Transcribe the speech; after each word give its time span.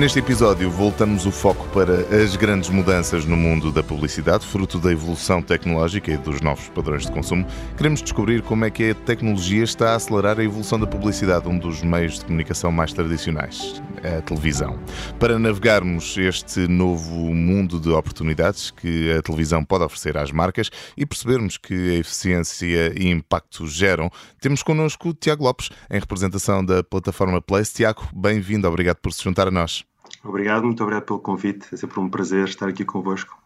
Neste 0.00 0.18
episódio, 0.18 0.70
voltamos 0.70 1.26
o 1.26 1.30
foco 1.30 1.68
para 1.74 1.92
as 2.22 2.34
grandes 2.34 2.70
mudanças 2.70 3.26
no 3.26 3.36
mundo 3.36 3.70
da 3.70 3.82
publicidade, 3.82 4.46
fruto 4.46 4.78
da 4.78 4.90
evolução 4.90 5.42
tecnológica 5.42 6.10
e 6.10 6.16
dos 6.16 6.40
novos 6.40 6.70
padrões 6.70 7.04
de 7.04 7.12
consumo. 7.12 7.46
Queremos 7.76 8.00
descobrir 8.00 8.40
como 8.40 8.64
é 8.64 8.70
que 8.70 8.92
a 8.92 8.94
tecnologia 8.94 9.62
está 9.62 9.92
a 9.92 9.96
acelerar 9.96 10.40
a 10.40 10.42
evolução 10.42 10.80
da 10.80 10.86
publicidade, 10.86 11.46
um 11.46 11.58
dos 11.58 11.82
meios 11.82 12.18
de 12.18 12.24
comunicação 12.24 12.72
mais 12.72 12.94
tradicionais, 12.94 13.82
a 14.02 14.22
televisão. 14.22 14.80
Para 15.18 15.38
navegarmos 15.38 16.16
este 16.16 16.60
novo 16.66 17.34
mundo 17.34 17.78
de 17.78 17.90
oportunidades 17.90 18.70
que 18.70 19.12
a 19.12 19.20
televisão 19.20 19.62
pode 19.62 19.84
oferecer 19.84 20.16
às 20.16 20.32
marcas 20.32 20.70
e 20.96 21.04
percebermos 21.04 21.58
que 21.58 21.74
a 21.74 21.98
eficiência 21.98 22.94
e 22.98 23.06
impacto 23.10 23.66
geram, 23.66 24.10
temos 24.40 24.62
connosco 24.62 25.12
Tiago 25.12 25.44
Lopes, 25.44 25.68
em 25.90 25.98
representação 26.00 26.64
da 26.64 26.82
plataforma 26.82 27.42
Place. 27.42 27.74
Tiago, 27.74 28.08
bem-vindo, 28.14 28.66
obrigado 28.66 28.96
por 28.96 29.12
se 29.12 29.22
juntar 29.22 29.46
a 29.46 29.50
nós. 29.50 29.89
Obrigado, 30.24 30.64
muito 30.64 30.82
obrigado 30.82 31.04
pelo 31.04 31.20
convite. 31.20 31.66
É 31.72 31.76
sempre 31.76 32.00
um 32.00 32.08
prazer 32.08 32.48
estar 32.48 32.68
aqui 32.68 32.84
convosco 32.84 33.38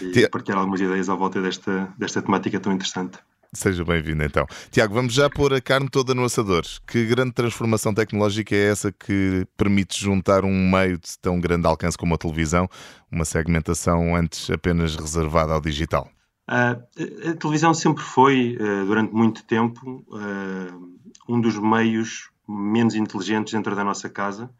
e 0.00 0.28
partilhar 0.28 0.58
algumas 0.58 0.80
ideias 0.80 1.08
à 1.08 1.14
volta 1.14 1.40
desta, 1.40 1.92
desta 1.98 2.22
temática 2.22 2.58
tão 2.58 2.72
interessante. 2.72 3.18
Seja 3.52 3.84
bem-vindo 3.84 4.22
então. 4.22 4.46
Tiago, 4.70 4.94
vamos 4.94 5.14
já 5.14 5.30
pôr 5.30 5.54
a 5.54 5.60
carne 5.60 5.88
toda 5.88 6.14
no 6.14 6.24
assador. 6.24 6.62
Que 6.86 7.06
grande 7.06 7.32
transformação 7.32 7.94
tecnológica 7.94 8.54
é 8.54 8.70
essa 8.70 8.92
que 8.92 9.46
permite 9.56 9.98
juntar 9.98 10.44
um 10.44 10.70
meio 10.70 10.98
de 10.98 11.18
tão 11.20 11.40
grande 11.40 11.66
alcance 11.66 11.96
como 11.96 12.14
a 12.14 12.18
televisão, 12.18 12.68
uma 13.10 13.24
segmentação 13.24 14.14
antes 14.14 14.50
apenas 14.50 14.94
reservada 14.96 15.54
ao 15.54 15.60
digital? 15.60 16.10
Uh, 16.48 17.30
a 17.30 17.34
televisão 17.34 17.72
sempre 17.72 18.02
foi, 18.02 18.58
uh, 18.60 18.86
durante 18.86 19.12
muito 19.12 19.42
tempo, 19.44 20.04
uh, 20.08 20.96
um 21.28 21.40
dos 21.40 21.58
meios 21.58 22.30
menos 22.48 22.94
inteligentes 22.94 23.52
dentro 23.52 23.74
da 23.74 23.82
nossa 23.82 24.08
casa 24.08 24.50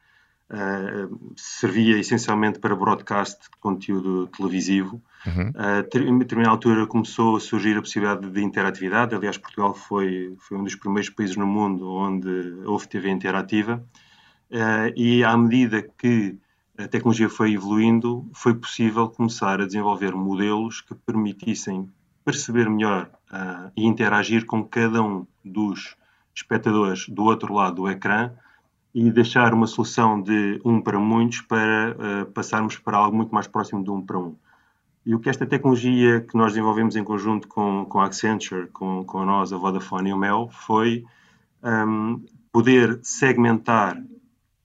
Uh, 0.49 1.35
servia 1.37 1.99
essencialmente 1.99 2.61
para 2.61 2.77
broadcast 2.77 3.43
de 3.43 3.57
conteúdo 3.59 4.29
televisivo. 4.29 5.03
Uhum. 5.27 5.51
Uh, 5.51 6.09
em 6.09 6.19
determinada 6.19 6.55
altura 6.55 6.87
começou 6.87 7.35
a 7.35 7.41
surgir 7.41 7.77
a 7.77 7.81
possibilidade 7.81 8.31
de 8.31 8.43
interatividade. 8.45 9.13
Aliás, 9.13 9.37
Portugal 9.37 9.75
foi, 9.75 10.37
foi 10.39 10.57
um 10.57 10.63
dos 10.63 10.77
primeiros 10.77 11.11
países 11.11 11.37
no 11.37 11.49
mundo 11.49 11.91
onde 11.91 12.29
houve 12.65 12.87
TV 12.87 13.11
interativa. 13.11 13.85
Uh, 14.49 14.95
e 14.95 15.25
à 15.25 15.37
medida 15.37 15.83
que 15.83 16.39
a 16.79 16.87
tecnologia 16.87 17.29
foi 17.29 17.55
evoluindo, 17.55 18.31
foi 18.33 18.55
possível 18.55 19.09
começar 19.09 19.61
a 19.61 19.67
desenvolver 19.67 20.15
modelos 20.15 20.81
que 20.81 20.95
permitissem 20.95 21.91
perceber 22.25 22.69
melhor 22.69 23.11
e 23.77 23.87
interagir 23.87 24.45
com 24.45 24.63
cada 24.63 25.03
um 25.03 25.27
dos 25.45 25.97
espectadores 26.35 27.09
do 27.09 27.25
outro 27.25 27.55
lado 27.55 27.77
do 27.77 27.89
ecrã 27.89 28.33
e 28.97 29.11
deixar 29.11 29.53
uma 29.53 29.67
solução 29.67 30.23
de 30.23 30.59
um 30.65 30.81
para 30.81 30.99
muitos 30.99 31.43
para 31.43 31.95
uh, 31.99 32.33
passarmos 32.33 32.79
para 32.79 32.97
algo 32.97 33.15
muito 33.15 33.35
mais 33.35 33.47
próximo 33.47 33.85
de 33.85 33.91
um 33.91 34.01
para 34.01 34.19
um. 34.19 34.35
E 35.05 35.15
o 35.15 35.21
que 35.21 35.29
esta 35.29 35.45
tecnologia 35.45 36.23
que 36.23 36.35
nós 36.35 36.53
desenvolvemos 36.53 36.97
em 36.97 37.05
conjunto 37.05 37.47
com, 37.47 37.85
com 37.85 38.01
a 38.01 38.07
Accenture, 38.07 38.69
com, 38.69 39.05
com 39.05 39.23
nós, 39.27 39.53
a 39.53 39.59
Vodafone 39.59 40.09
e 40.09 40.13
o 40.15 40.17
Mel, 40.17 40.49
foi 40.51 41.05
um, 41.63 42.25
poder 42.51 42.99
segmentar 43.03 44.03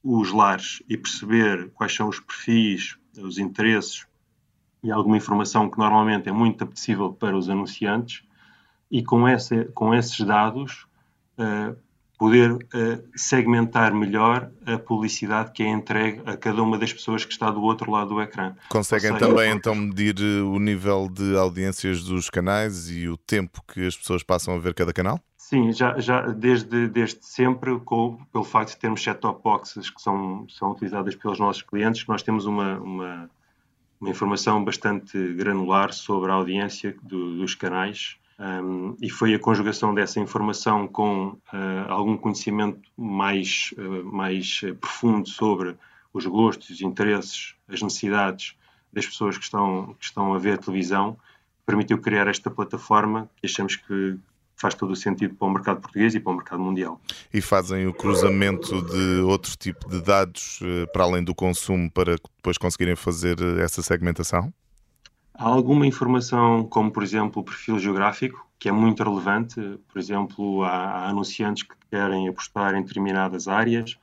os 0.01 0.31
lares 0.31 0.81
e 0.87 0.95
perceber 0.95 1.69
quais 1.73 1.93
são 1.93 2.07
os 2.07 2.21
perfis, 2.21 2.97
os 3.17 3.37
interesses 3.37 4.07
e 4.81 4.89
alguma 4.89 5.17
informação 5.17 5.69
que 5.69 5.77
normalmente 5.77 6.29
é 6.29 6.31
muito 6.31 6.63
apetecível 6.63 7.11
para 7.11 7.35
os 7.35 7.49
anunciantes 7.49 8.23
e 8.89 9.03
com, 9.03 9.27
essa, 9.27 9.65
com 9.73 9.93
esses 9.93 10.25
dados 10.25 10.87
uh, 11.37 11.75
poder 12.21 12.51
uh, 12.51 12.59
segmentar 13.15 13.95
melhor 13.95 14.51
a 14.63 14.77
publicidade 14.77 15.51
que 15.51 15.63
é 15.63 15.67
entregue 15.67 16.21
a 16.23 16.37
cada 16.37 16.61
uma 16.61 16.77
das 16.77 16.93
pessoas 16.93 17.25
que 17.25 17.33
está 17.33 17.49
do 17.49 17.63
outro 17.63 17.89
lado 17.89 18.09
do 18.09 18.21
ecrã. 18.21 18.53
Conseguem 18.69 19.13
seja, 19.13 19.27
também 19.27 19.51
então 19.51 19.73
medir 19.73 20.13
eh, 20.19 20.43
o 20.43 20.59
nível 20.59 21.09
de 21.09 21.35
audiências 21.35 22.03
dos 22.03 22.29
canais 22.29 22.91
e 22.91 23.09
o 23.09 23.17
tempo 23.17 23.63
que 23.67 23.87
as 23.87 23.97
pessoas 23.97 24.21
passam 24.21 24.53
a 24.53 24.59
ver 24.59 24.75
cada 24.75 24.93
canal? 24.93 25.19
Sim, 25.35 25.71
já, 25.73 25.99
já 25.99 26.21
desde, 26.27 26.87
desde 26.87 27.25
sempre, 27.25 27.79
com, 27.79 28.19
pelo 28.31 28.43
facto 28.43 28.75
de 28.75 28.77
termos 28.77 29.01
set-top 29.01 29.41
boxes 29.43 29.89
que 29.89 29.99
são, 29.99 30.45
são 30.47 30.73
utilizadas 30.73 31.15
pelos 31.15 31.39
nossos 31.39 31.63
clientes, 31.63 32.05
nós 32.05 32.21
temos 32.21 32.45
uma, 32.45 32.77
uma, 32.77 33.31
uma 33.99 34.09
informação 34.11 34.63
bastante 34.63 35.17
granular 35.33 35.91
sobre 35.91 36.29
a 36.29 36.35
audiência 36.35 36.95
do, 37.01 37.37
dos 37.37 37.55
canais 37.55 38.20
um, 38.41 38.97
e 38.99 39.07
foi 39.07 39.35
a 39.35 39.39
conjugação 39.39 39.93
dessa 39.93 40.19
informação 40.19 40.87
com 40.87 41.27
uh, 41.27 41.37
algum 41.87 42.17
conhecimento 42.17 42.81
mais, 42.97 43.71
uh, 43.77 44.03
mais 44.03 44.61
profundo 44.79 45.29
sobre 45.29 45.77
os 46.11 46.25
gostos, 46.25 46.71
os 46.71 46.81
interesses, 46.81 47.53
as 47.67 47.83
necessidades 47.83 48.55
das 48.91 49.05
pessoas 49.05 49.37
que 49.37 49.43
estão, 49.43 49.95
que 49.99 50.05
estão 50.05 50.33
a 50.33 50.39
ver 50.39 50.53
a 50.53 50.57
televisão, 50.57 51.15
permitiu 51.67 51.99
criar 51.99 52.27
esta 52.27 52.49
plataforma 52.49 53.29
que 53.35 53.45
achamos 53.45 53.75
que 53.75 54.17
faz 54.55 54.73
todo 54.73 54.91
o 54.91 54.95
sentido 54.95 55.35
para 55.35 55.47
o 55.47 55.51
mercado 55.51 55.79
português 55.79 56.15
e 56.15 56.19
para 56.19 56.33
o 56.33 56.35
mercado 56.35 56.63
mundial. 56.63 56.99
E 57.31 57.41
fazem 57.41 57.85
o 57.85 57.93
cruzamento 57.93 58.81
de 58.81 59.21
outro 59.21 59.55
tipo 59.55 59.87
de 59.87 60.01
dados 60.01 60.59
uh, 60.61 60.91
para 60.91 61.03
além 61.03 61.23
do 61.23 61.35
consumo 61.35 61.91
para 61.91 62.15
depois 62.15 62.57
conseguirem 62.57 62.95
fazer 62.95 63.39
essa 63.59 63.83
segmentação? 63.83 64.51
Há 65.41 65.47
alguma 65.47 65.87
informação, 65.87 66.63
como 66.65 66.91
por 66.91 67.01
exemplo 67.01 67.41
o 67.41 67.43
perfil 67.43 67.79
geográfico, 67.79 68.47
que 68.59 68.69
é 68.69 68.71
muito 68.71 69.03
relevante. 69.03 69.59
Por 69.91 69.97
exemplo, 69.97 70.63
há, 70.63 70.69
há 70.69 71.09
anunciantes 71.09 71.63
que 71.63 71.73
querem 71.89 72.27
apostar 72.27 72.75
em 72.75 72.83
determinadas 72.83 73.47
áreas, 73.47 73.97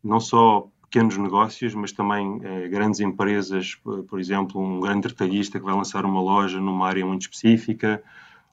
não 0.00 0.20
só 0.20 0.68
pequenos 0.82 1.16
negócios, 1.16 1.74
mas 1.74 1.90
também 1.90 2.38
eh, 2.40 2.68
grandes 2.68 3.00
empresas, 3.00 3.74
por 4.08 4.20
exemplo, 4.20 4.62
um 4.62 4.78
grande 4.78 5.08
retalhista 5.08 5.58
que 5.58 5.64
vai 5.64 5.74
lançar 5.74 6.04
uma 6.04 6.20
loja 6.22 6.60
numa 6.60 6.86
área 6.86 7.04
muito 7.04 7.22
específica, 7.22 8.00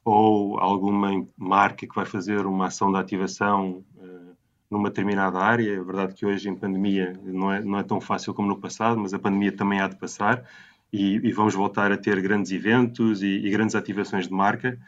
ou 0.04 0.58
alguma 0.58 1.24
marca 1.36 1.86
que 1.86 1.94
vai 1.94 2.04
fazer 2.04 2.46
uma 2.46 2.66
ação 2.66 2.90
de 2.90 2.98
ativação 2.98 3.84
eh, 3.96 4.32
numa 4.68 4.88
determinada 4.88 5.38
área. 5.38 5.72
É 5.72 5.80
verdade 5.80 6.14
que 6.14 6.26
hoje 6.26 6.48
em 6.48 6.56
pandemia 6.56 7.12
não 7.22 7.52
é, 7.52 7.60
não 7.62 7.78
é 7.78 7.84
tão 7.84 8.00
fácil 8.00 8.34
como 8.34 8.48
no 8.48 8.58
passado, 8.58 8.98
mas 8.98 9.14
a 9.14 9.20
pandemia 9.20 9.52
também 9.52 9.78
há 9.78 9.86
de 9.86 9.94
passar 9.94 10.44
e, 10.94 11.16
e 11.26 11.32
vamos 11.32 11.54
voltar 11.54 11.90
a 11.90 11.96
ter 11.96 12.22
grandes 12.22 12.52
eventos 12.52 13.20
e, 13.20 13.26
e, 13.26 13.50
grandes 13.50 13.74
ativações 13.74 14.28
de 14.28 14.32
marca. 14.32 14.78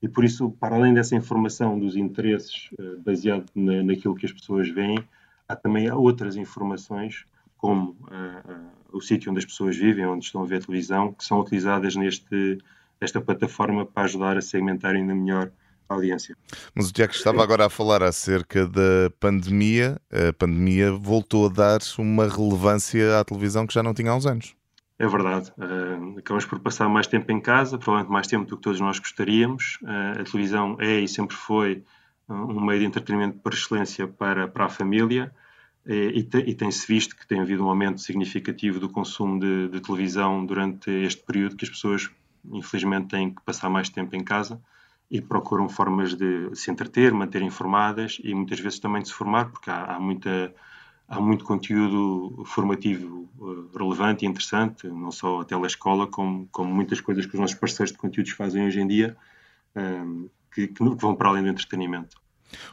E 0.00 0.08
por 0.08 0.24
isso, 0.24 0.48
para 0.60 0.76
além 0.76 0.94
dessa 0.94 1.16
informação 1.16 1.76
dos 1.76 1.96
interesses 1.96 2.70
uh, 2.78 3.00
baseado 3.04 3.46
na, 3.52 3.82
naquilo 3.82 4.14
que 4.14 4.26
as 4.26 4.32
pessoas 4.32 4.68
veem, 4.68 4.96
há 5.48 5.56
também 5.56 5.90
outras 5.90 6.36
informações, 6.36 7.24
como 7.56 7.96
uh, 8.02 8.70
o 8.92 9.00
sítio 9.00 9.32
onde 9.32 9.40
as 9.40 9.44
pessoas 9.44 9.76
vivem, 9.76 10.06
onde 10.06 10.24
estão 10.24 10.40
a 10.40 10.46
ver 10.46 10.64
televisão, 10.64 11.12
que 11.12 11.24
são 11.24 11.40
utilizadas 11.40 11.96
neste, 11.96 12.58
nesta 13.00 13.20
plataforma 13.20 13.84
para 13.84 14.04
ajudar 14.04 14.36
a 14.36 14.42
segmentar 14.42 14.94
ainda 14.94 15.16
melhor 15.16 15.50
a 15.88 15.94
audiência. 15.94 16.36
Mas 16.76 16.90
o 16.90 16.92
Tiago 16.92 17.12
estava 17.12 17.42
agora 17.42 17.66
a 17.66 17.70
falar 17.70 18.04
acerca 18.04 18.68
da 18.68 19.10
pandemia. 19.18 20.00
A 20.12 20.32
pandemia 20.32 20.92
voltou 20.92 21.46
a 21.46 21.48
dar 21.48 21.80
uma 21.98 22.28
relevância 22.28 23.18
à 23.18 23.24
televisão 23.24 23.66
que 23.66 23.74
já 23.74 23.82
não 23.82 23.92
tinha 23.92 24.12
há 24.12 24.16
uns 24.16 24.26
anos. 24.26 24.54
É 24.98 25.06
verdade. 25.06 25.52
Uh, 25.58 26.18
acabamos 26.18 26.46
por 26.46 26.58
passar 26.60 26.88
mais 26.88 27.06
tempo 27.06 27.30
em 27.30 27.40
casa, 27.40 27.76
provavelmente 27.76 28.12
mais 28.12 28.26
tempo 28.26 28.46
do 28.46 28.56
que 28.56 28.62
todos 28.62 28.80
nós 28.80 28.98
gostaríamos. 28.98 29.78
Uh, 29.82 30.20
a 30.20 30.24
televisão 30.24 30.76
é 30.80 31.00
e 31.00 31.08
sempre 31.08 31.36
foi 31.36 31.84
um 32.28 32.60
meio 32.64 32.80
de 32.80 32.86
entretenimento 32.86 33.38
por 33.38 33.52
excelência 33.52 34.08
para, 34.08 34.48
para 34.48 34.64
a 34.64 34.68
família 34.68 35.32
e, 35.86 36.24
te, 36.24 36.38
e 36.38 36.54
tem-se 36.54 36.84
visto 36.86 37.14
que 37.14 37.24
tem 37.24 37.40
havido 37.40 37.64
um 37.64 37.68
aumento 37.68 38.00
significativo 38.00 38.80
do 38.80 38.88
consumo 38.88 39.38
de, 39.38 39.68
de, 39.68 39.80
televisão 39.80 40.44
durante 40.44 40.90
este 40.90 41.22
período 41.22 41.54
que 41.54 41.64
as 41.64 41.70
pessoas, 41.70 42.10
infelizmente, 42.50 43.08
têm 43.08 43.32
que 43.32 43.40
passar 43.42 43.70
mais 43.70 43.88
tempo 43.88 44.16
em 44.16 44.24
casa 44.24 44.60
e 45.08 45.20
procuram 45.20 45.68
formas 45.68 46.14
de 46.14 46.50
se 46.54 46.68
entreter, 46.68 47.12
manter 47.12 47.42
informadas 47.42 48.18
e 48.24 48.34
muitas 48.34 48.58
vezes 48.58 48.80
também 48.80 49.02
de 49.02 49.08
se 49.08 49.14
formar, 49.14 49.50
porque 49.50 49.70
há, 49.70 49.94
há 49.94 50.00
muita 50.00 50.52
há 51.08 51.20
muito 51.20 51.44
conteúdo 51.44 52.44
formativo 52.44 53.28
eh, 53.40 53.78
relevante 53.78 54.24
e 54.24 54.28
interessante, 54.28 54.88
não 54.88 55.10
só 55.12 55.40
a 55.40 55.44
telescola, 55.44 56.06
como, 56.06 56.48
como 56.50 56.74
muitas 56.74 57.00
coisas 57.00 57.26
que 57.26 57.34
os 57.34 57.40
nossos 57.40 57.56
parceiros 57.56 57.92
de 57.92 57.98
conteúdos 57.98 58.32
fazem 58.32 58.66
hoje 58.66 58.80
em 58.80 58.86
dia, 58.86 59.16
ehm, 59.74 60.26
que, 60.52 60.68
que, 60.68 60.82
vão 60.82 61.14
para 61.14 61.28
além 61.28 61.42
do 61.42 61.48
entretenimento. 61.50 62.16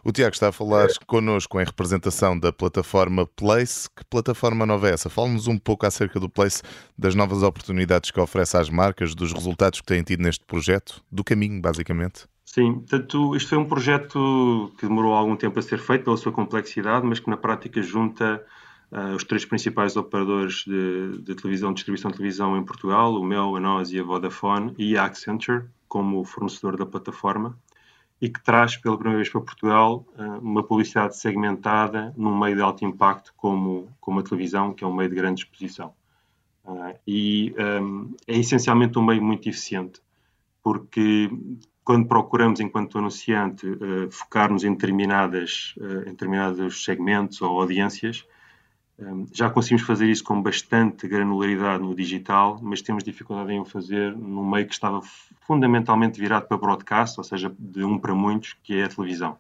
O 0.03 0.11
Tiago 0.11 0.33
está 0.33 0.49
a 0.49 0.51
falar 0.51 0.85
é. 0.85 0.93
connosco 1.05 1.59
em 1.59 1.65
representação 1.65 2.37
da 2.37 2.51
plataforma 2.51 3.25
Place. 3.25 3.89
Que 3.89 4.03
plataforma 4.05 4.65
nova 4.65 4.89
é 4.89 4.93
essa? 4.93 5.09
Fale-nos 5.09 5.47
um 5.47 5.57
pouco 5.57 5.85
acerca 5.85 6.19
do 6.19 6.29
Place, 6.29 6.61
das 6.97 7.15
novas 7.15 7.43
oportunidades 7.43 8.11
que 8.11 8.19
oferece 8.19 8.57
às 8.57 8.69
marcas, 8.69 9.15
dos 9.15 9.33
resultados 9.33 9.81
que 9.81 9.87
têm 9.87 10.03
tido 10.03 10.21
neste 10.21 10.45
projeto, 10.45 11.03
do 11.11 11.23
caminho, 11.23 11.61
basicamente. 11.61 12.25
Sim, 12.45 12.73
portanto, 12.73 13.35
isto 13.35 13.49
foi 13.49 13.57
um 13.57 13.65
projeto 13.65 14.71
que 14.77 14.87
demorou 14.87 15.13
algum 15.13 15.35
tempo 15.35 15.57
a 15.57 15.61
ser 15.61 15.79
feito 15.79 16.03
pela 16.03 16.17
sua 16.17 16.31
complexidade, 16.31 17.05
mas 17.05 17.19
que 17.19 17.29
na 17.29 17.37
prática 17.37 17.81
junta 17.81 18.43
uh, 18.91 19.15
os 19.15 19.23
três 19.23 19.43
principais 19.43 19.95
operadores 19.95 20.63
de, 20.67 21.23
de, 21.23 21.35
televisão, 21.35 21.69
de 21.69 21.75
distribuição 21.77 22.11
de 22.11 22.17
televisão 22.17 22.55
em 22.55 22.63
Portugal, 22.63 23.15
o 23.15 23.23
Mel, 23.23 23.55
a 23.55 23.59
NOS 23.59 23.91
e 23.91 23.99
a 23.99 24.03
Vodafone, 24.03 24.75
e 24.77 24.95
a 24.95 25.05
Accenture 25.05 25.65
como 25.87 26.23
fornecedor 26.23 26.77
da 26.77 26.85
plataforma 26.85 27.57
e 28.23 28.29
que 28.29 28.41
traz 28.41 28.77
pela 28.77 28.95
primeira 28.95 29.17
vez 29.17 29.29
para 29.29 29.41
Portugal 29.41 30.05
eh, 30.17 30.23
uma 30.41 30.63
publicidade 30.63 31.17
segmentada 31.17 32.13
num 32.15 32.39
meio 32.39 32.55
de 32.55 32.61
alto 32.61 32.85
impacto 32.85 33.33
como, 33.35 33.89
como 33.99 34.21
a 34.21 34.23
televisão, 34.23 34.73
que 34.73 34.81
é 34.81 34.87
um 34.87 34.93
meio 34.93 35.09
de 35.09 35.15
grande 35.17 35.41
exposição. 35.41 35.93
Eh, 36.65 36.99
e 37.05 37.55
um, 37.81 38.15
eh, 38.25 38.35
é 38.35 38.39
essencialmente 38.39 38.97
um 38.97 39.03
meio 39.03 39.21
muito 39.21 39.49
eficiente, 39.49 40.01
porque 40.63 41.29
quando 41.83 42.07
procuramos, 42.07 42.61
enquanto 42.61 42.97
anunciante, 42.97 43.67
focar-nos 44.09 44.63
em, 44.63 44.71
determinadas, 44.71 45.75
em 46.07 46.11
determinados 46.11 46.85
segmentos 46.85 47.41
ou 47.41 47.59
audiências, 47.59 48.25
já 49.33 49.49
conseguimos 49.49 49.83
fazer 49.83 50.09
isso 50.09 50.23
com 50.23 50.41
bastante 50.41 51.09
granularidade 51.09 51.83
no 51.83 51.93
digital, 51.93 52.57
mas 52.61 52.81
temos 52.81 53.03
dificuldade 53.03 53.51
em 53.51 53.59
o 53.59 53.65
fazer 53.65 54.15
num 54.15 54.49
meio 54.49 54.65
que 54.65 54.73
estava 54.73 55.01
fundamentalmente 55.45 56.19
virado 56.19 56.47
para 56.47 56.57
broadcast, 56.57 57.19
ou 57.19 57.23
seja, 57.23 57.53
de 57.57 57.83
um 57.83 57.97
para 57.97 58.15
muitos, 58.15 58.55
que 58.63 58.75
é 58.75 58.85
a 58.85 58.89
televisão. 58.89 59.37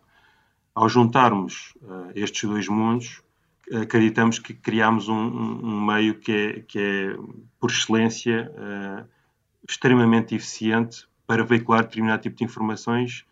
Ao 0.75 0.89
juntarmos 0.89 1.73
uh, 1.81 2.11
estes 2.15 2.49
dois 2.49 2.67
mundos, 2.67 3.21
acreditamos 3.71 4.39
que 4.39 4.53
criámos 4.53 5.07
um, 5.07 5.15
um, 5.15 5.85
meio 5.85 6.15
que 6.15 6.31
é, 6.31 6.59
que 6.61 6.79
é 6.79 7.17
por 7.59 7.69
excelência, 7.69 8.51
uh, 8.51 9.07
extremamente 9.67 10.35
eficiente 10.35 11.07
para 11.25 11.43
veicular 11.43 11.83
determinado 11.83 12.23
tipo 12.23 12.35
de 12.35 12.43
informações 12.43 13.25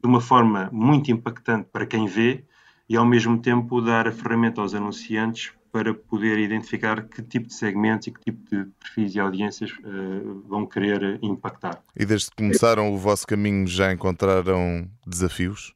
de 0.00 0.08
uma 0.08 0.20
forma 0.20 0.68
muito 0.72 1.10
impactante 1.10 1.68
para 1.72 1.86
quem 1.86 2.06
vê 2.06 2.44
e, 2.88 2.96
ao 2.96 3.06
mesmo 3.06 3.38
tempo, 3.38 3.80
dar 3.80 4.06
a 4.06 4.12
ferramenta 4.12 4.60
aos 4.60 4.74
anunciantes 4.74 5.52
para 5.72 5.94
poder 5.94 6.38
identificar 6.38 7.02
que 7.08 7.22
tipo 7.22 7.48
de 7.48 7.54
segmentos 7.54 8.06
e 8.06 8.10
que 8.10 8.20
tipo 8.20 8.44
de 8.50 8.70
perfis 8.78 9.14
e 9.14 9.18
audiências 9.18 9.72
uh, 9.72 10.44
vão 10.46 10.66
querer 10.66 11.18
impactar. 11.22 11.82
E 11.96 12.04
desde 12.04 12.28
que 12.30 12.36
começaram 12.36 12.92
o 12.92 12.98
vosso 12.98 13.26
caminho 13.26 13.66
já 13.66 13.90
encontraram 13.90 14.86
desafios? 15.06 15.74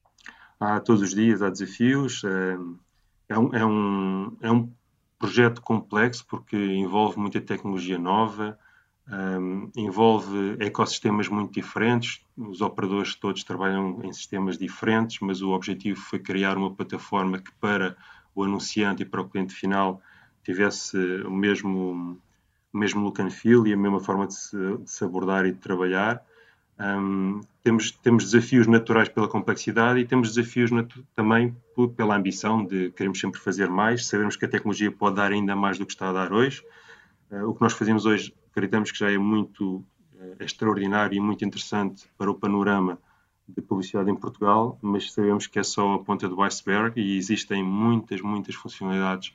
Há 0.60 0.81
todos 0.81 1.00
os 1.00 1.14
dias 1.14 1.40
há 1.40 1.48
desafios. 1.48 2.22
Uh, 2.22 2.78
é, 3.26 3.38
um, 3.38 3.54
é, 3.54 3.64
um, 3.64 4.37
é 4.43 4.52
um 4.52 4.70
projeto 5.19 5.62
complexo 5.62 6.26
porque 6.28 6.56
envolve 6.56 7.19
muita 7.19 7.40
tecnologia 7.40 7.98
nova, 7.98 8.58
um, 9.08 9.64
eh, 9.76 9.81
envolve 9.81 10.56
ecossistemas 10.60 11.28
muito 11.28 11.54
diferentes. 11.54 12.20
Os 12.37 12.60
operadores 12.60 13.14
todos 13.14 13.43
trabalham 13.44 14.00
em 14.04 14.12
sistemas 14.12 14.58
diferentes, 14.58 15.19
mas 15.20 15.40
o 15.40 15.50
objetivo 15.50 15.98
foi 16.00 16.19
criar 16.19 16.58
uma 16.58 16.75
plataforma 16.75 17.38
que 17.38 17.50
para 17.60 17.96
o 18.37 18.44
anunciante 18.44 19.03
e 19.03 19.06
para 19.06 19.23
o 19.23 19.29
cliente 19.29 19.55
final 19.55 20.00
tivesse 20.44 20.97
o 21.23 21.31
mesmo, 21.31 22.21
o 22.73 22.79
mesmo 22.79 23.03
look 23.03 23.21
and 23.21 23.31
feel 23.31 23.67
e 23.67 23.73
a 23.73 23.77
mesma 23.77 23.99
forma 23.99 24.27
de 24.27 24.35
se, 24.35 24.56
de 24.56 24.88
se 24.88 25.03
abordar 25.03 25.47
e 25.47 25.53
de 25.53 25.59
trabalhar. 25.59 26.23
Um, 26.79 27.41
temos, 27.62 27.91
temos 27.91 28.31
desafios 28.31 28.67
naturais 28.67 29.09
pela 29.09 29.27
complexidade 29.27 29.99
e 29.99 30.05
temos 30.05 30.35
desafios 30.35 30.71
também 31.15 31.56
pela 31.97 32.15
ambição 32.15 32.62
de 32.62 32.91
queremos 32.91 33.19
sempre 33.19 33.41
fazer 33.41 33.71
mais, 33.71 34.06
sabemos 34.06 34.37
que 34.37 34.44
a 34.44 34.49
tecnologia 34.49 34.93
pode 34.93 35.17
dar 35.17 35.32
ainda 35.32 35.56
mais 35.56 35.79
do 35.79 35.87
que 35.87 35.93
está 35.93 36.11
a 36.11 36.12
dar 36.12 36.32
hoje. 36.32 36.62
Uh, 37.31 37.49
o 37.49 37.55
que 37.55 37.62
nós 37.62 37.73
fazemos 37.73 38.05
hoje 38.05 38.35
acreditamos 38.50 38.93
que 38.93 38.99
já 38.99 39.11
é 39.11 39.17
muito 39.17 39.77
uh, 39.77 40.37
extraordinário 40.39 41.17
e 41.17 41.21
muito 41.21 41.44
interessante 41.44 42.05
para 42.19 42.31
o 42.31 42.35
panorama 42.35 42.99
de 43.48 43.62
publicidade 43.62 44.10
em 44.10 44.16
Portugal, 44.16 44.78
mas 44.82 45.12
sabemos 45.12 45.46
que 45.46 45.58
é 45.58 45.62
só 45.62 45.94
a 45.94 45.98
ponta 45.98 46.28
do 46.28 46.43
iceberg 46.43 47.00
e 47.00 47.16
existem 47.16 47.62
muitas, 47.62 48.20
muitas 48.20 48.54
funcionalidades 48.54 49.32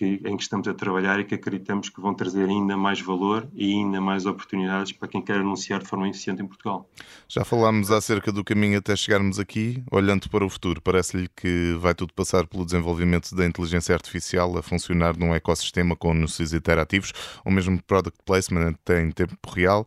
que, 0.00 0.18
em 0.24 0.34
que 0.34 0.42
estamos 0.42 0.66
a 0.66 0.72
trabalhar 0.72 1.20
e 1.20 1.24
que 1.24 1.34
acreditamos 1.34 1.90
que 1.90 2.00
vão 2.00 2.14
trazer 2.14 2.48
ainda 2.48 2.74
mais 2.74 3.02
valor 3.02 3.46
e 3.52 3.74
ainda 3.74 4.00
mais 4.00 4.24
oportunidades 4.24 4.92
para 4.92 5.06
quem 5.06 5.20
quer 5.20 5.36
anunciar 5.36 5.80
de 5.80 5.86
forma 5.86 6.08
eficiente 6.08 6.40
em 6.40 6.46
Portugal. 6.46 6.88
Já 7.28 7.44
falámos 7.44 7.90
acerca 7.90 8.32
do 8.32 8.42
caminho 8.42 8.78
até 8.78 8.96
chegarmos 8.96 9.38
aqui, 9.38 9.84
olhando 9.92 10.30
para 10.30 10.42
o 10.42 10.48
futuro. 10.48 10.80
Parece-lhe 10.80 11.28
que 11.28 11.76
vai 11.78 11.94
tudo 11.94 12.14
passar 12.14 12.46
pelo 12.46 12.64
desenvolvimento 12.64 13.34
da 13.34 13.44
inteligência 13.44 13.94
artificial 13.94 14.56
a 14.56 14.62
funcionar 14.62 15.18
num 15.18 15.34
ecossistema 15.34 15.94
com 15.94 16.12
anúncios 16.12 16.54
interativos, 16.54 17.12
ou 17.44 17.52
mesmo 17.52 17.82
product 17.82 18.18
placement 18.24 18.74
em 18.88 19.10
tempo 19.10 19.36
real 19.54 19.86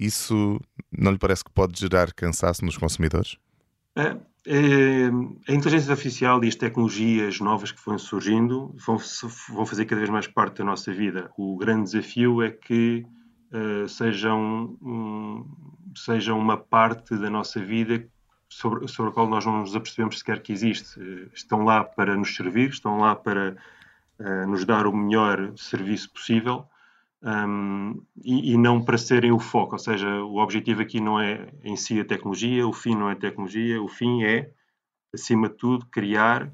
isso 0.00 0.58
não 0.90 1.12
lhe 1.12 1.18
parece 1.18 1.44
que 1.44 1.50
pode 1.52 1.78
gerar 1.78 2.12
cansaço 2.12 2.64
nos 2.64 2.76
consumidores? 2.76 3.36
É, 3.94 4.02
é, 4.02 4.16
a 4.46 5.52
inteligência 5.52 5.92
artificial 5.92 6.42
e 6.42 6.48
as 6.48 6.56
tecnologias 6.56 7.38
novas 7.38 7.70
que 7.70 7.84
vão 7.84 7.96
surgindo 7.96 8.74
vão, 8.84 8.98
vão, 9.50 9.64
fazer 9.64 9.84
cada 9.84 10.00
vez 10.00 10.10
mais 10.10 10.26
parte 10.26 10.58
da 10.58 10.64
nossa 10.64 10.92
vida. 10.92 11.30
O 11.36 11.56
grande 11.56 11.84
desafio 11.84 12.42
é 12.42 12.50
que 12.50 13.06
uh, 13.52 13.88
sejam, 13.88 14.76
um, 14.82 15.46
sejam 15.94 16.38
uma 16.38 16.56
parte 16.56 17.16
da 17.16 17.30
nossa 17.30 17.60
vida 17.60 18.04
sobre, 18.48 18.88
sobre 18.88 19.12
a 19.12 19.14
qual 19.14 19.28
nós 19.28 19.46
não 19.46 19.60
nos 19.60 19.76
apercebemos 19.76 20.18
sequer 20.18 20.40
que 20.40 20.52
existe. 20.52 20.98
Uh, 20.98 21.30
estão 21.32 21.62
lá 21.64 21.84
para 21.84 22.16
nos 22.16 22.34
servir, 22.34 22.70
estão 22.70 22.98
lá 22.98 23.14
para 23.14 23.56
uh, 24.18 24.46
nos 24.48 24.64
dar 24.64 24.88
o 24.88 24.96
melhor 24.96 25.52
serviço 25.56 26.10
possível 26.12 26.66
um, 27.22 28.02
e, 28.22 28.52
e, 28.52 28.56
não 28.56 28.82
para 28.82 28.98
serem 28.98 29.32
o 29.32 29.38
foco. 29.38 29.74
Ou 29.74 29.78
seja, 29.78 30.08
o 30.24 30.38
objetivo 30.38 30.82
aqui 30.82 31.00
não 31.00 31.20
é 31.20 31.48
em 31.62 31.76
si 31.76 32.00
a 32.00 32.04
tecnologia, 32.04 32.66
o 32.66 32.72
fim 32.72 32.96
não 32.96 33.08
é 33.08 33.14
tecnologia, 33.14 33.80
o 33.80 33.88
fim 33.88 34.24
é, 34.24 34.50
acima 35.14 35.48
de 35.48 35.54
tudo, 35.54 35.86
criar 35.86 36.46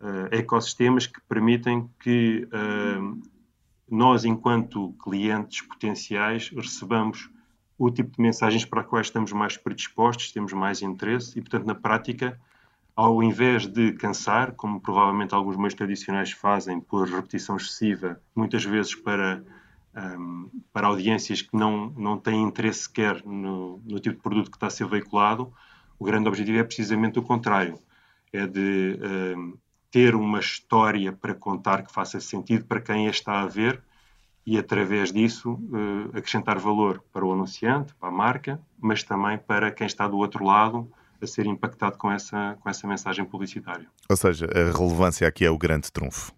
uh, 0.00 0.28
ecossistemas 0.30 1.06
que 1.06 1.20
permitem 1.28 1.90
que 2.00 2.46
uh, 2.46 3.20
nós, 3.90 4.24
enquanto 4.24 4.94
clientes 5.02 5.62
potenciais, 5.62 6.50
recebamos 6.50 7.30
o 7.78 7.90
tipo 7.90 8.10
de 8.16 8.22
mensagens 8.22 8.64
para 8.64 8.80
as 8.80 8.86
quais 8.86 9.06
estamos 9.08 9.32
mais 9.32 9.56
predispostos, 9.56 10.32
temos 10.32 10.52
mais 10.52 10.82
interesse 10.82 11.38
e, 11.38 11.42
portanto, 11.42 11.66
na 11.66 11.74
prática, 11.74 12.40
ao 12.94 13.22
invés 13.22 13.66
de 13.66 13.92
cansar, 13.92 14.52
como 14.52 14.80
provavelmente 14.80 15.34
alguns 15.34 15.56
meios 15.56 15.74
tradicionais 15.74 16.32
fazem 16.32 16.80
por 16.80 17.06
repetição 17.08 17.56
excessiva, 17.56 18.20
muitas 18.34 18.64
vezes 18.64 18.94
para 18.94 19.44
um, 19.96 20.50
para 20.72 20.88
audiências 20.88 21.42
que 21.42 21.56
não, 21.56 21.90
não 21.96 22.18
têm 22.18 22.42
interesse 22.42 22.80
sequer 22.80 23.24
no, 23.24 23.80
no, 23.84 23.98
tipo 23.98 24.16
de 24.16 24.22
produto 24.22 24.50
que 24.50 24.56
está 24.56 24.66
a 24.66 24.70
ser 24.70 24.86
veiculado, 24.86 25.52
o 25.98 26.04
grande 26.04 26.28
objetivo 26.28 26.58
é 26.58 26.64
precisamente 26.64 27.18
o 27.18 27.22
contrário. 27.22 27.78
É 28.32 28.46
de 28.46 28.98
um, 29.36 29.56
ter 29.90 30.14
uma 30.14 30.40
história 30.40 31.12
para 31.12 31.34
contar 31.34 31.82
que 31.82 31.92
faça 31.92 32.20
sentido 32.20 32.66
para 32.66 32.80
quem 32.80 33.06
a 33.06 33.10
está 33.10 33.40
a 33.40 33.46
ver 33.46 33.82
e, 34.44 34.58
através 34.58 35.12
disso, 35.12 35.52
uh, 35.52 36.16
acrescentar 36.16 36.58
valor 36.58 37.02
para 37.12 37.24
o 37.24 37.32
anunciante, 37.32 37.94
para 37.94 38.10
a 38.10 38.12
marca, 38.12 38.60
mas 38.78 39.02
também 39.02 39.38
para 39.38 39.70
quem 39.72 39.86
está 39.86 40.06
do 40.06 40.18
outro 40.18 40.44
lado 40.44 40.90
a 41.20 41.26
ser 41.26 41.46
impactado 41.46 41.96
com 41.96 42.12
essa, 42.12 42.56
com 42.60 42.68
essa 42.68 42.86
mensagem 42.86 43.24
publicitária. 43.24 43.88
Ou 44.08 44.16
seja, 44.16 44.46
a 44.46 44.76
relevância 44.76 45.26
aqui 45.26 45.44
é 45.44 45.50
o 45.50 45.56
grande 45.56 45.90
trunfo. 45.90 46.32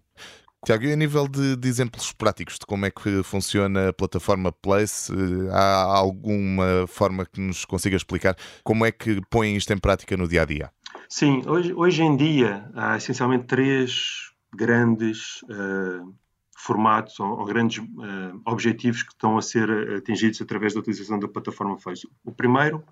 Tiago, 0.65 0.83
e 0.83 0.91
a 0.91 0.95
nível 0.95 1.27
de, 1.27 1.55
de, 1.55 1.67
exemplos 1.69 2.11
práticos 2.11 2.55
de 2.59 2.65
como 2.65 2.85
é 2.85 2.91
que 2.91 3.23
funciona 3.23 3.89
a 3.89 3.93
plataforma 3.93 4.51
Place, 4.51 5.11
eh, 5.11 5.49
há 5.51 5.83
alguma 5.97 6.85
forma 6.87 7.25
que 7.25 7.39
nos 7.39 7.63
consiga 7.63 7.95
explicar 7.95 8.35
como 8.63 8.85
é 8.85 8.91
que 8.91 9.21
põem 9.29 9.55
isto 9.55 9.71
em 9.71 9.77
prática 9.77 10.17
no 10.17 10.27
dia 10.27 10.41
a 10.41 10.45
dia? 10.45 10.71
Sim, 11.07 11.43
hoje, 11.47 11.73
hoje 11.73 12.03
em 12.03 12.15
dia 12.15 12.69
há 12.75 12.97
essencialmente 12.97 13.45
três 13.45 14.31
grandes 14.53 15.41
uh, 15.43 16.13
formatos 16.57 17.19
ou, 17.19 17.39
ou 17.39 17.45
grandes 17.45 17.77
uh, 17.77 18.41
objetivos 18.45 19.01
que 19.03 19.13
estão 19.13 19.37
a 19.37 19.41
ser 19.41 19.69
atingidos 19.95 20.41
através 20.41 20.73
da 20.73 20.81
utilização 20.81 21.17
da 21.19 21.27
plataforma 21.27 21.79
Facebook. 21.79 22.15
O 22.23 22.31
primeiro 22.33 22.83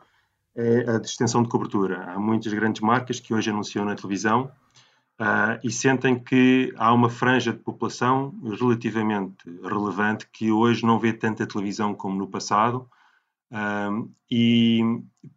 é 0.55 0.89
a 0.89 0.97
extensão 0.97 1.43
de 1.43 1.50
cobertura. 1.50 2.12
Há 2.12 2.19
muitas 2.19 2.51
grandes 2.53 2.81
marcas 2.81 3.19
que 3.19 3.33
hoje 3.33 3.50
anunciam 3.50 3.86
na 3.86 3.95
televisão 3.95 4.51
Uh, 5.19 5.57
e 5.63 5.71
sentem 5.71 6.19
que 6.19 6.71
há 6.77 6.93
uma 6.93 7.09
franja 7.09 7.51
de 7.51 7.57
população 7.57 8.39
relativamente 8.59 9.50
relevante 9.63 10.27
que 10.31 10.51
hoje 10.51 10.86
não 10.86 11.00
vê 11.00 11.12
tanta 11.12 11.47
televisão 11.47 11.95
como 11.95 12.15
no 12.15 12.27
passado 12.27 12.88
uh, 13.51 14.07
e 14.29 14.81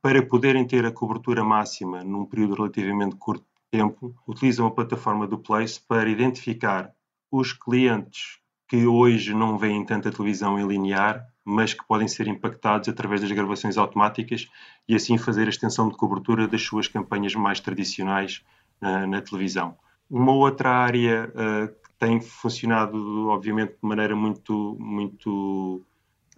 para 0.03 0.23
poderem 0.23 0.67
ter 0.67 0.85
a 0.85 0.93
cobertura 0.93 1.43
máxima 1.43 2.05
num 2.05 2.27
período 2.27 2.57
relativamente 2.57 3.17
curto 3.17 3.43
de 3.43 3.79
tempo, 3.79 4.15
utilizam 4.29 4.67
a 4.67 4.71
plataforma 4.71 5.27
do 5.27 5.39
Place 5.39 5.81
para 5.81 6.11
identificar 6.11 6.93
os 7.33 7.55
clientes 7.55 8.39
que 8.69 8.87
hoje 8.87 9.33
não 9.33 9.57
veem 9.57 9.83
tanta 9.85 10.13
televisão 10.13 10.59
em 10.59 10.67
linear, 10.67 11.27
mas 11.43 11.73
que 11.73 11.87
podem 11.87 12.07
ser 12.07 12.29
impactados 12.29 12.87
através 12.89 13.23
das 13.23 13.33
gravações 13.33 13.79
automáticas 13.79 14.47
e 14.87 14.95
assim 14.95 15.17
fazer 15.17 15.47
a 15.47 15.51
extensão 15.51 15.89
de 15.89 15.97
cobertura 15.97 16.47
das 16.47 16.63
suas 16.63 16.87
campanhas 16.87 17.35
mais 17.35 17.61
tradicionais 17.61 18.45
na 18.81 19.21
televisão. 19.21 19.77
Uma 20.11 20.33
outra 20.33 20.71
área 20.71 21.31
uh, 21.31 21.69
que 21.69 21.93
tem 21.99 22.21
funcionado, 22.21 23.29
obviamente, 23.29 23.73
de 23.73 23.79
maneira 23.89 24.17
muito, 24.17 24.77
muito 24.81 25.83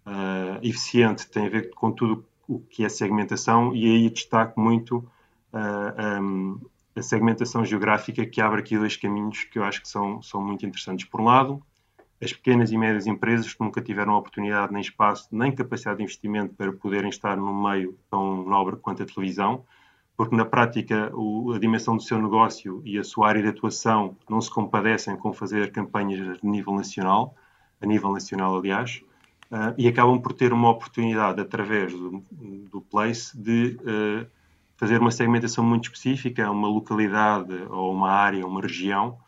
uh, 0.06 0.58
eficiente 0.62 1.30
tem 1.30 1.46
a 1.46 1.49
ver 1.49 1.70
com 1.70 1.92
tudo 1.92 2.25
o 2.49 2.58
que 2.58 2.84
é 2.84 2.88
segmentação 2.88 3.75
e 3.75 3.87
aí 3.87 4.11
destaco 4.11 4.61
muito 4.61 5.08
um, 5.54 6.58
a 6.94 7.02
segmentação 7.02 7.64
geográfica 7.64 8.25
que 8.26 8.40
abre 8.40 8.61
aqui 8.61 8.76
dois 8.76 8.96
caminhos 8.96 9.44
que 9.44 9.58
eu 9.58 9.64
acho 9.64 9.80
que 9.80 9.88
são, 9.88 10.20
são 10.22 10.42
muito 10.42 10.66
interessantes. 10.66 11.06
Por 11.06 11.20
um 11.20 11.25
lado, 11.25 11.62
as 12.22 12.32
pequenas 12.32 12.70
e 12.70 12.78
médias 12.78 13.06
empresas 13.06 13.52
que 13.52 13.61
nunca 13.61 13.80
tiveram 13.80 14.14
oportunidade, 14.14 14.72
nem 14.72 14.82
espaço, 14.82 15.28
nem 15.32 15.54
capacidade 15.54 15.99
de 15.99 16.04
investimento 16.04 16.54
para 16.54 16.72
poderem 16.72 17.11
estar 17.11 17.37
num 17.37 17.62
meio 17.62 17.99
tão 18.11 18.44
nobre 18.44 18.76
quanto 18.76 19.02
a 19.02 19.06
televisão, 19.06 19.64
porque 20.22 20.36
na 20.36 20.44
prática 20.44 21.10
o, 21.16 21.52
a 21.52 21.58
dimensão 21.58 21.96
do 21.96 22.02
seu 22.04 22.16
negócio 22.16 22.80
e 22.84 22.96
a 22.96 23.02
sua 23.02 23.26
área 23.26 23.42
de 23.42 23.48
atuação 23.48 24.16
não 24.30 24.40
se 24.40 24.48
compadecem 24.48 25.16
com 25.16 25.32
fazer 25.32 25.72
campanhas 25.72 26.38
a 26.40 26.46
nível 26.46 26.72
nacional, 26.74 27.34
a 27.80 27.86
nível 27.86 28.12
nacional, 28.12 28.56
aliás, 28.56 29.02
uh, 29.50 29.74
e 29.76 29.88
acabam 29.88 30.22
por 30.22 30.32
ter 30.32 30.52
uma 30.52 30.70
oportunidade 30.70 31.40
através 31.40 31.92
do, 31.92 32.24
do 32.30 32.80
Place 32.82 33.36
de 33.36 33.76
uh, 33.80 34.24
fazer 34.76 35.00
uma 35.00 35.10
segmentação 35.10 35.64
muito 35.64 35.86
específica, 35.86 36.48
uma 36.48 36.68
localidade 36.68 37.52
ou 37.68 37.92
uma 37.92 38.12
área, 38.12 38.46
uma 38.46 38.60
região, 38.60 39.18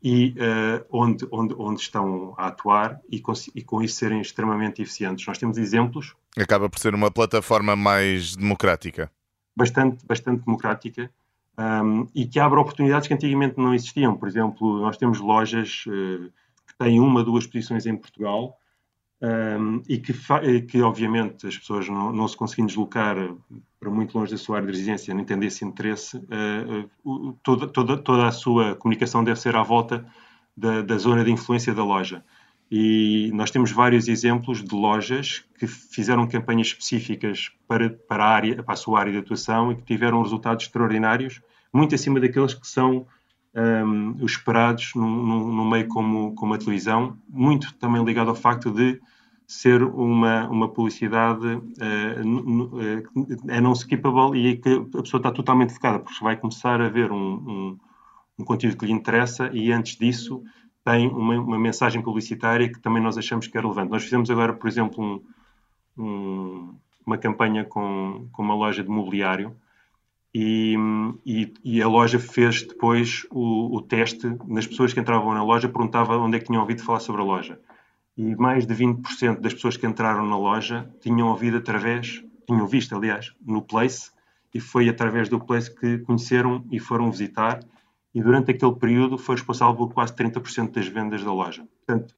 e 0.00 0.36
uh, 0.38 0.86
onde, 0.88 1.26
onde, 1.32 1.52
onde 1.58 1.80
estão 1.80 2.32
a 2.38 2.46
atuar 2.46 3.00
e 3.10 3.18
com, 3.18 3.32
e 3.52 3.60
com 3.60 3.82
isso 3.82 3.96
serem 3.96 4.20
extremamente 4.20 4.80
eficientes. 4.80 5.26
Nós 5.26 5.36
temos 5.36 5.58
exemplos. 5.58 6.14
Acaba 6.38 6.70
por 6.70 6.78
ser 6.78 6.94
uma 6.94 7.10
plataforma 7.10 7.74
mais 7.74 8.36
democrática. 8.36 9.10
Bastante, 9.56 10.04
bastante 10.06 10.44
democrática 10.44 11.10
um, 11.58 12.06
e 12.14 12.26
que 12.26 12.40
abre 12.40 12.58
oportunidades 12.58 13.06
que 13.06 13.14
antigamente 13.14 13.58
não 13.58 13.74
existiam. 13.74 14.16
Por 14.16 14.28
exemplo, 14.28 14.80
nós 14.80 14.96
temos 14.96 15.20
lojas 15.20 15.84
uh, 15.86 16.30
que 16.66 16.76
têm 16.78 17.00
uma, 17.00 17.22
duas 17.22 17.46
posições 17.46 17.86
em 17.86 17.96
Portugal 17.96 18.58
um, 19.22 19.80
e 19.88 19.98
que, 19.98 20.12
que, 20.62 20.82
obviamente, 20.82 21.46
as 21.46 21.56
pessoas 21.56 21.88
não, 21.88 22.12
não, 22.12 22.28
se 22.28 22.36
conseguindo 22.36 22.68
deslocar 22.68 23.16
para 23.78 23.90
muito 23.90 24.18
longe 24.18 24.32
da 24.32 24.38
sua 24.38 24.56
área 24.56 24.66
de 24.66 24.72
residência, 24.72 25.14
nem 25.14 25.24
tendo 25.24 25.44
esse 25.44 25.64
interesse, 25.64 26.16
uh, 26.16 27.34
toda, 27.42 27.68
toda, 27.68 27.96
toda 27.96 28.26
a 28.26 28.32
sua 28.32 28.74
comunicação 28.74 29.22
deve 29.22 29.38
ser 29.38 29.56
à 29.56 29.62
volta 29.62 30.04
da, 30.56 30.82
da, 30.82 30.98
zona 30.98 31.24
de 31.24 31.30
influência 31.30 31.74
da 31.74 31.84
loja. 31.84 32.24
E 32.76 33.30
nós 33.32 33.52
temos 33.52 33.70
vários 33.70 34.08
exemplos 34.08 34.60
de 34.60 34.74
lojas 34.74 35.44
que 35.60 35.64
fizeram 35.64 36.26
campanhas 36.26 36.66
específicas 36.66 37.52
para, 37.68 37.88
para, 37.88 38.24
a, 38.24 38.28
área, 38.28 38.62
para 38.64 38.74
a 38.74 38.76
sua 38.76 38.98
área 38.98 39.12
de 39.12 39.18
atuação 39.18 39.70
e 39.70 39.76
que 39.76 39.82
tiveram 39.82 40.20
resultados 40.20 40.64
extraordinários, 40.64 41.40
muito 41.72 41.94
acima 41.94 42.18
daqueles 42.18 42.52
que 42.52 42.66
são 42.66 43.06
um, 43.54 44.16
os 44.20 44.32
esperados 44.32 44.90
num, 44.96 45.70
meio 45.70 45.86
como, 45.86 46.34
como 46.34 46.54
a 46.54 46.58
televisão, 46.58 47.16
muito 47.28 47.72
também 47.74 48.04
ligado 48.04 48.30
ao 48.30 48.34
facto 48.34 48.72
de 48.72 49.00
ser 49.46 49.80
uma, 49.84 50.48
uma 50.48 50.68
publicidade 50.68 51.46
uh, 51.46 52.90
é 53.46 53.60
não 53.60 53.72
skippable 53.74 54.36
e 54.36 54.56
que 54.56 54.68
a 54.68 55.00
pessoa 55.00 55.20
está 55.20 55.30
totalmente 55.30 55.74
focada, 55.74 56.00
porque 56.00 56.24
vai 56.24 56.36
começar 56.36 56.80
a 56.80 56.88
ver 56.88 57.12
um, 57.12 57.34
um, 57.34 57.78
um 58.36 58.44
conteúdo 58.44 58.76
que 58.76 58.86
lhe 58.86 58.92
interessa 58.92 59.48
e 59.52 59.70
antes 59.70 59.96
disso 59.96 60.42
tem 60.84 61.08
uma, 61.08 61.40
uma, 61.40 61.58
mensagem 61.58 62.02
publicitária 62.02 62.70
que 62.70 62.78
também 62.80 63.02
nós 63.02 63.16
achamos 63.16 63.46
que 63.46 63.56
é 63.56 63.60
relevante. 63.60 63.90
Nós 63.90 64.04
fizemos 64.04 64.30
agora, 64.30 64.52
por 64.52 64.68
exemplo, 64.68 65.22
um, 65.96 66.74
uma 67.06 67.16
campanha 67.16 67.64
com, 67.64 68.28
com 68.32 68.42
uma 68.42 68.54
loja 68.54 68.82
de 68.82 68.90
mobiliário 68.90 69.56
e, 70.34 70.76
e, 71.24 71.54
e, 71.64 71.82
a 71.82 71.88
loja 71.88 72.18
fez 72.18 72.62
depois 72.62 73.26
o, 73.30 73.76
o, 73.76 73.80
teste 73.80 74.36
nas 74.46 74.66
pessoas 74.66 74.92
que 74.92 75.00
entravam 75.00 75.32
na 75.32 75.44
loja, 75.44 75.68
perguntava 75.68 76.18
onde 76.18 76.36
é 76.36 76.40
que 76.40 76.46
tinham 76.46 76.60
ouvido 76.60 76.82
falar 76.82 77.00
sobre 77.00 77.22
a 77.22 77.24
loja 77.24 77.58
e 78.16 78.34
mais 78.36 78.66
de 78.66 78.74
20% 78.74 79.40
das 79.40 79.54
pessoas 79.54 79.76
que 79.76 79.86
entraram 79.86 80.26
na 80.26 80.38
loja 80.38 80.88
tinham 81.00 81.28
ouvido 81.28 81.56
através, 81.56 82.22
tinham 82.46 82.66
visto, 82.66 82.94
aliás, 82.94 83.32
no 83.44 83.62
Place, 83.62 84.10
e 84.52 84.60
foi 84.60 84.88
através 84.88 85.28
do 85.28 85.40
Place 85.40 85.74
que 85.74 85.98
conheceram 85.98 86.64
e 86.70 86.78
foram 86.78 87.10
visitar, 87.10 87.60
e 88.14 88.22
durante 88.22 88.50
aquele 88.50 88.74
período 88.74 89.18
foi 89.18 89.34
responsável 89.34 89.74
por 89.74 89.92
quase 89.92 90.14
30% 90.14 90.72
das 90.72 90.86
vendas 90.86 91.24
da 91.24 91.32
loja. 91.32 91.66
Portanto, 91.84 92.14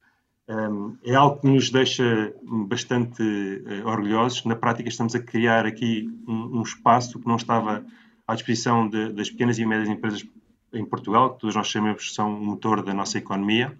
um, 0.47 0.95
é 1.03 1.15
algo 1.15 1.41
que 1.41 1.47
nos 1.47 1.69
deixa 1.69 2.33
bastante 2.43 3.21
uh, 3.21 3.87
orgulhosos. 3.87 4.45
Na 4.45 4.55
prática, 4.55 4.87
estamos 4.87 5.15
a 5.15 5.19
criar 5.19 5.65
aqui 5.65 6.07
um, 6.27 6.61
espaço 6.61 7.19
que 7.19 7.27
não 7.27 7.35
estava 7.35 7.85
à 8.27 8.33
disposição 8.35 8.87
de, 8.87 9.11
das 9.11 9.29
pequenas 9.29 9.57
e 9.57 9.65
médias 9.65 9.89
empresas 9.89 10.25
em 10.71 10.85
Portugal, 10.85 11.33
que 11.33 11.41
todos 11.41 11.55
nós 11.55 11.69
sabemos 11.69 12.07
que 12.07 12.13
são 12.13 12.33
o 12.33 12.45
motor 12.45 12.83
da 12.83 12.93
nossa 12.93 13.17
economia, 13.17 13.77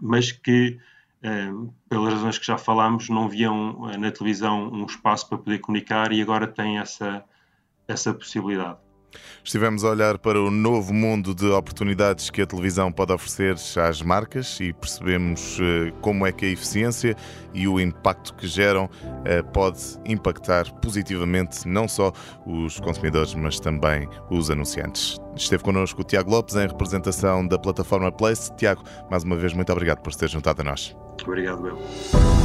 mas 0.00 0.32
que 0.32 0.78
pelas 1.88 2.14
razões 2.14 2.38
que 2.38 2.46
já 2.46 2.56
falámos, 2.56 3.08
não 3.08 3.28
viam 3.28 3.90
eh, 3.90 3.96
na 3.96 4.10
televisão 4.10 4.70
um 4.70 4.86
espaço 4.86 5.28
para 5.28 5.38
poder 5.38 5.58
comunicar 5.58 6.12
e 6.12 6.22
agora 6.22 6.46
têm 6.46 6.78
essa, 6.78 7.24
essa 7.86 8.14
possibilidade. 8.14 8.78
Estivemos 9.44 9.84
a 9.84 9.90
olhar 9.90 10.18
para 10.18 10.40
o 10.40 10.50
novo 10.50 10.92
mundo 10.92 11.34
de 11.34 11.46
oportunidades 11.46 12.30
que 12.30 12.42
a 12.42 12.46
televisão 12.46 12.92
pode 12.92 13.12
oferecer 13.12 13.56
às 13.80 14.02
marcas 14.02 14.58
e 14.60 14.72
percebemos 14.72 15.58
eh, 15.60 15.92
como 16.00 16.26
é 16.26 16.32
que 16.32 16.44
a 16.44 16.48
eficiência 16.48 17.16
e 17.54 17.66
o 17.66 17.80
impacto 17.80 18.34
que 18.34 18.46
geram 18.46 18.90
eh, 19.24 19.42
pode 19.42 19.80
impactar 20.04 20.72
positivamente 20.80 21.66
não 21.66 21.88
só 21.88 22.12
os 22.46 22.78
consumidores, 22.80 23.34
mas 23.34 23.58
também 23.58 24.08
os 24.30 24.50
anunciantes. 24.50 25.16
Esteve 25.34 25.62
connosco 25.62 26.02
o 26.02 26.04
Tiago 26.04 26.30
Lopes 26.30 26.56
em 26.56 26.66
representação 26.66 27.46
da 27.46 27.58
plataforma 27.58 28.12
Place. 28.12 28.54
Tiago, 28.56 28.82
mais 29.10 29.24
uma 29.24 29.36
vez, 29.36 29.52
muito 29.54 29.72
obrigado 29.72 30.00
por 30.00 30.12
se 30.12 30.18
ter 30.18 30.28
juntado 30.28 30.60
a 30.60 30.64
nós. 30.64 30.96
Obrigado, 31.22 31.62
Bel. 31.62 32.37